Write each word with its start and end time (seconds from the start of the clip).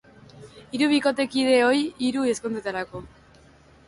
Hiru 0.77 0.85
bikotekide 0.93 1.59
ohi 1.65 1.83
hiru 2.07 2.23
ezkontzetarako. 2.31 3.03